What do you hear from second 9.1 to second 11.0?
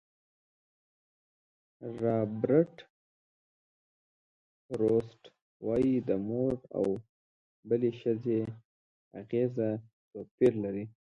اغېزه توپیر لري.